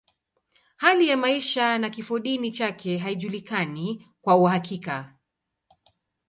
Hali 0.77 1.07
ya 1.07 1.17
maisha 1.17 1.77
na 1.77 1.89
kifodini 1.89 2.51
chake 2.51 2.97
haijulikani 2.97 4.07
kwa 4.21 4.35
uhakika. 4.35 5.13